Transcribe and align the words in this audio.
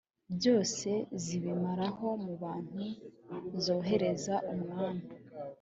byose 0.35 0.89
zibimaraho 1.23 2.07
mu 2.23 2.33
bantu 2.43 2.81
zoherereza 3.63 4.35
umwami 4.53 5.05